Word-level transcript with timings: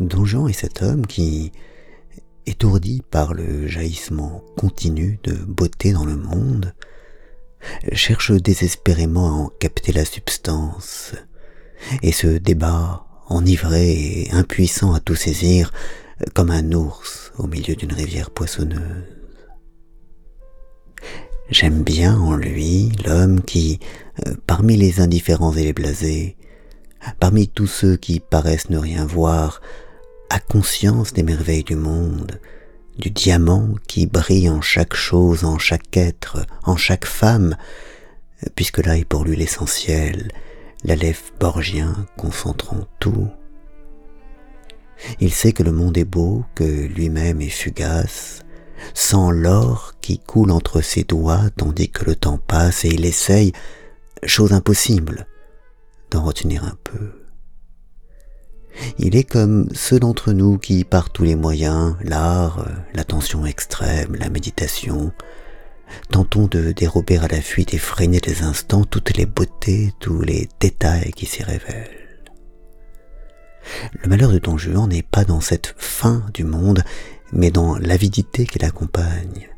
Don 0.00 0.24
Juan 0.24 0.48
est 0.48 0.52
cet 0.52 0.82
homme 0.82 1.06
qui, 1.06 1.52
étourdi 2.46 3.02
par 3.10 3.34
le 3.34 3.66
jaillissement 3.66 4.42
continu 4.56 5.18
de 5.24 5.32
beauté 5.32 5.92
dans 5.92 6.04
le 6.04 6.16
monde, 6.16 6.74
cherche 7.92 8.32
désespérément 8.32 9.26
à 9.26 9.32
en 9.32 9.48
capter 9.48 9.92
la 9.92 10.04
substance, 10.04 11.14
et 12.02 12.12
se 12.12 12.26
débat, 12.26 13.06
enivré 13.28 14.22
et 14.22 14.30
impuissant 14.32 14.94
à 14.94 15.00
tout 15.00 15.14
saisir, 15.16 15.72
comme 16.34 16.50
un 16.50 16.72
ours 16.72 17.32
au 17.38 17.46
milieu 17.46 17.74
d'une 17.74 17.92
rivière 17.92 18.30
poissonneuse. 18.30 19.04
J'aime 21.50 21.82
bien 21.82 22.18
en 22.18 22.36
lui 22.36 22.92
l'homme 23.04 23.40
qui, 23.40 23.80
parmi 24.46 24.76
les 24.76 25.00
indifférents 25.00 25.54
et 25.54 25.64
les 25.64 25.72
blasés, 25.72 26.36
parmi 27.20 27.48
tous 27.48 27.66
ceux 27.66 27.96
qui 27.96 28.20
paraissent 28.20 28.70
ne 28.70 28.78
rien 28.78 29.04
voir, 29.04 29.60
a 30.30 30.40
conscience 30.40 31.12
des 31.12 31.22
merveilles 31.22 31.64
du 31.64 31.76
monde, 31.76 32.40
du 32.98 33.10
diamant 33.10 33.68
qui 33.86 34.06
brille 34.06 34.50
en 34.50 34.60
chaque 34.60 34.94
chose, 34.94 35.44
en 35.44 35.58
chaque 35.58 35.96
être, 35.96 36.44
en 36.64 36.76
chaque 36.76 37.06
femme, 37.06 37.56
puisque 38.54 38.84
là 38.84 38.96
est 38.96 39.04
pour 39.04 39.24
lui 39.24 39.36
l'essentiel, 39.36 40.30
l'Aleph 40.84 41.32
borgien 41.40 42.06
concentrant 42.16 42.86
tout. 42.98 43.28
Il 45.20 45.32
sait 45.32 45.52
que 45.52 45.62
le 45.62 45.72
monde 45.72 45.96
est 45.96 46.04
beau, 46.04 46.44
que 46.54 46.64
lui-même 46.64 47.40
est 47.40 47.48
fugace, 47.48 48.40
sans 48.94 49.30
l'or 49.30 49.94
qui 50.00 50.18
coule 50.18 50.50
entre 50.50 50.80
ses 50.80 51.04
doigts 51.04 51.50
tandis 51.56 51.90
que 51.90 52.04
le 52.04 52.16
temps 52.16 52.38
passe 52.38 52.84
et 52.84 52.88
il 52.88 53.04
essaye, 53.04 53.52
chose 54.24 54.52
impossible, 54.52 55.26
d'en 56.10 56.24
retenir 56.24 56.64
un 56.64 56.76
peu. 56.82 57.12
Il 58.98 59.16
est 59.16 59.24
comme 59.24 59.68
ceux 59.72 59.98
d'entre 59.98 60.32
nous 60.32 60.58
qui, 60.58 60.84
par 60.84 61.10
tous 61.10 61.24
les 61.24 61.36
moyens, 61.36 61.96
l'art, 62.02 62.66
l'attention 62.94 63.46
extrême, 63.46 64.14
la 64.16 64.28
méditation, 64.28 65.12
tentons 66.10 66.46
de 66.46 66.72
dérober 66.72 67.18
à 67.18 67.28
la 67.28 67.40
fuite 67.40 67.74
et 67.74 67.78
freiner 67.78 68.20
des 68.20 68.42
instants 68.42 68.84
toutes 68.84 69.16
les 69.16 69.26
beautés, 69.26 69.92
tous 70.00 70.20
les 70.20 70.48
détails 70.60 71.12
qui 71.12 71.26
s'y 71.26 71.42
révèlent. 71.42 71.90
Le 74.02 74.08
malheur 74.08 74.32
de 74.32 74.38
Don 74.38 74.56
Juan 74.56 74.88
n'est 74.88 75.02
pas 75.02 75.24
dans 75.24 75.40
cette 75.40 75.74
fin 75.76 76.24
du 76.32 76.44
monde, 76.44 76.82
mais 77.32 77.50
dans 77.50 77.76
l'avidité 77.76 78.46
qui 78.46 78.58
l'accompagne. 78.58 79.48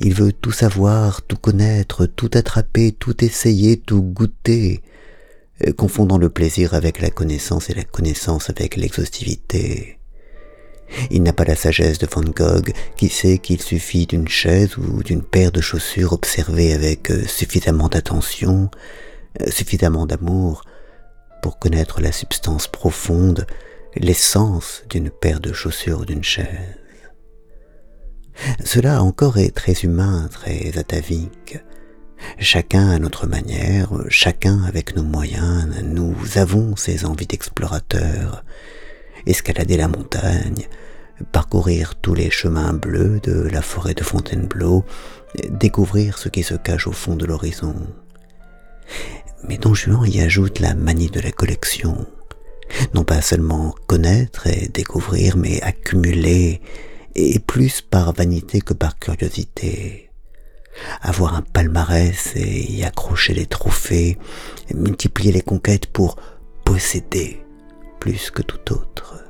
Il 0.00 0.12
veut 0.12 0.32
tout 0.32 0.52
savoir, 0.52 1.22
tout 1.22 1.38
connaître, 1.38 2.04
tout 2.04 2.30
attraper, 2.34 2.92
tout 2.92 3.24
essayer, 3.24 3.78
tout 3.78 4.02
goûter, 4.02 4.82
confondant 5.76 6.18
le 6.18 6.30
plaisir 6.30 6.74
avec 6.74 7.00
la 7.00 7.10
connaissance 7.10 7.70
et 7.70 7.74
la 7.74 7.84
connaissance 7.84 8.50
avec 8.50 8.76
l'exhaustivité. 8.76 10.00
Il 11.10 11.22
n'a 11.22 11.32
pas 11.32 11.44
la 11.44 11.56
sagesse 11.56 11.98
de 11.98 12.06
Van 12.10 12.22
Gogh 12.22 12.72
qui 12.96 13.08
sait 13.08 13.38
qu'il 13.38 13.60
suffit 13.60 14.06
d'une 14.06 14.28
chaise 14.28 14.76
ou 14.76 15.02
d'une 15.02 15.22
paire 15.22 15.52
de 15.52 15.60
chaussures 15.60 16.12
observées 16.12 16.72
avec 16.72 17.10
euh, 17.10 17.24
suffisamment 17.26 17.88
d'attention, 17.88 18.70
euh, 19.40 19.50
suffisamment 19.50 20.06
d'amour 20.06 20.64
pour 21.42 21.58
connaître 21.58 22.00
la 22.00 22.12
substance 22.12 22.66
profonde, 22.66 23.46
l'essence 23.96 24.82
d'une 24.88 25.10
paire 25.10 25.40
de 25.40 25.52
chaussures 25.52 26.00
ou 26.00 26.04
d'une 26.04 26.24
chaise. 26.24 26.76
Cela 28.64 29.02
encore 29.02 29.38
est 29.38 29.54
très 29.54 29.72
humain, 29.72 30.28
très 30.30 30.76
atavique. 30.78 31.58
Chacun 32.42 32.88
à 32.88 32.98
notre 32.98 33.26
manière, 33.26 33.90
chacun 34.08 34.62
avec 34.62 34.96
nos 34.96 35.02
moyens, 35.02 35.68
nous 35.84 36.16
avons 36.36 36.74
ces 36.74 37.04
envies 37.04 37.26
d'explorateurs. 37.26 38.44
Escalader 39.26 39.76
la 39.76 39.88
montagne, 39.88 40.66
parcourir 41.32 41.96
tous 41.96 42.14
les 42.14 42.30
chemins 42.30 42.72
bleus 42.72 43.20
de 43.22 43.42
la 43.42 43.60
forêt 43.60 43.92
de 43.92 44.02
Fontainebleau, 44.02 44.86
découvrir 45.50 46.16
ce 46.16 46.30
qui 46.30 46.42
se 46.42 46.54
cache 46.54 46.86
au 46.86 46.92
fond 46.92 47.14
de 47.14 47.26
l'horizon. 47.26 47.74
Mais 49.46 49.58
Don 49.58 49.74
Juan 49.74 50.06
y 50.06 50.22
ajoute 50.22 50.60
la 50.60 50.74
manie 50.74 51.10
de 51.10 51.20
la 51.20 51.32
collection. 51.32 52.06
Non 52.94 53.04
pas 53.04 53.20
seulement 53.20 53.74
connaître 53.86 54.46
et 54.46 54.68
découvrir, 54.68 55.36
mais 55.36 55.60
accumuler, 55.60 56.62
et 57.14 57.38
plus 57.38 57.82
par 57.82 58.14
vanité 58.14 58.62
que 58.62 58.72
par 58.72 58.98
curiosité. 58.98 60.09
Avoir 61.00 61.34
un 61.34 61.42
palmarès 61.42 62.34
et 62.36 62.72
y 62.72 62.84
accrocher 62.84 63.34
les 63.34 63.46
trophées, 63.46 64.18
multiplier 64.74 65.32
les 65.32 65.40
conquêtes 65.40 65.86
pour 65.86 66.16
posséder 66.64 67.44
plus 67.98 68.30
que 68.30 68.42
tout 68.42 68.72
autre. 68.72 69.24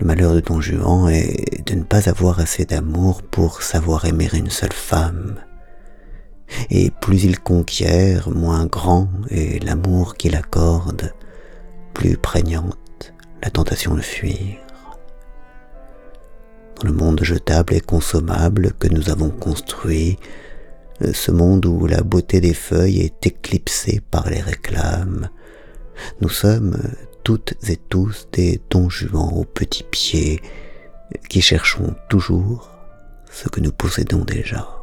Le 0.00 0.06
malheur 0.06 0.34
de 0.34 0.40
Don 0.40 0.60
Juan 0.60 1.08
est 1.08 1.66
de 1.66 1.74
ne 1.74 1.84
pas 1.84 2.08
avoir 2.08 2.40
assez 2.40 2.64
d'amour 2.64 3.22
pour 3.22 3.62
savoir 3.62 4.04
aimer 4.04 4.28
une 4.32 4.50
seule 4.50 4.72
femme. 4.72 5.40
Et 6.70 6.90
plus 6.90 7.24
il 7.24 7.40
conquiert, 7.40 8.30
moins 8.30 8.66
grand 8.66 9.08
est 9.30 9.62
l'amour 9.64 10.16
qu'il 10.16 10.36
accorde, 10.36 11.14
plus 11.94 12.16
prégnante 12.16 13.12
la 13.42 13.50
tentation 13.50 13.94
de 13.94 14.00
fuir 14.00 14.63
le 16.84 16.92
monde 16.92 17.24
jetable 17.24 17.74
et 17.74 17.80
consommable 17.80 18.72
que 18.78 18.88
nous 18.88 19.10
avons 19.10 19.30
construit, 19.30 20.18
euh, 21.02 21.12
ce 21.12 21.30
monde 21.30 21.66
où 21.66 21.86
la 21.86 22.02
beauté 22.02 22.40
des 22.40 22.54
feuilles 22.54 23.00
est 23.00 23.26
éclipsée 23.26 24.00
par 24.10 24.28
les 24.28 24.40
réclames. 24.40 25.28
Nous 26.20 26.28
sommes 26.28 26.76
toutes 27.22 27.54
et 27.68 27.76
tous 27.76 28.28
des 28.32 28.60
don 28.70 28.88
aux 29.12 29.44
petits 29.44 29.86
pieds 29.90 30.40
qui 31.28 31.40
cherchons 31.40 31.94
toujours 32.08 32.70
ce 33.30 33.48
que 33.48 33.60
nous 33.60 33.72
possédons 33.72 34.24
déjà. 34.24 34.73